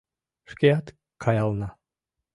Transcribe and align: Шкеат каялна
Шкеат 0.51 0.85
каялна 1.23 1.69